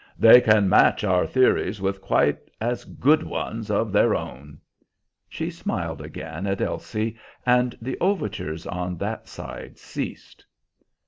"They 0.17 0.41
can 0.41 0.67
match 0.67 1.03
our 1.03 1.27
theories 1.27 1.79
with 1.79 2.01
quite 2.01 2.39
as 2.59 2.85
good 2.85 3.21
ones 3.21 3.69
of 3.69 3.91
their 3.91 4.15
own." 4.15 4.57
She 5.29 5.51
smiled 5.51 6.01
again 6.01 6.47
at 6.47 6.59
Elsie, 6.59 7.17
and 7.45 7.77
the 7.79 7.99
overtures 8.01 8.65
on 8.65 8.97
that 8.97 9.27
side 9.27 9.77
ceased. 9.77 10.43